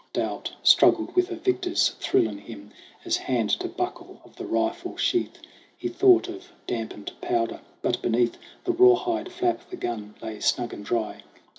[0.13, 2.71] Doubt struggled with a victor's thrill in him.
[3.05, 5.37] As, hand to buckle of the rifle sheath,
[5.77, 10.83] He thought of dampened powder; but beneath The rawhide flap the gun lay snug and
[10.83, 11.21] dry.